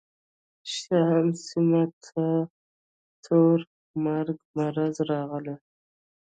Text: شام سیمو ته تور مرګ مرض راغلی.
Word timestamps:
شام 0.75 1.25
سیمو 1.45 1.83
ته 2.03 2.25
تور 3.23 3.59
مرګ 4.03 4.37
مرض 4.57 4.95
راغلی. 5.09 5.55